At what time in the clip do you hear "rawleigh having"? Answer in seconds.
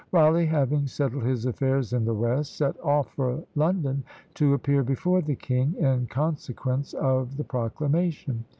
0.11-0.87